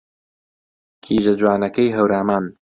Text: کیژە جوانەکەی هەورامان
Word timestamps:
کیژە 1.03 1.33
جوانەکەی 1.39 1.89
هەورامان 1.97 2.45